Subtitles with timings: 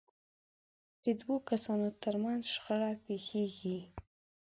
[1.03, 3.79] د دوو کسانو ترمنځ شخړه پېښېږي.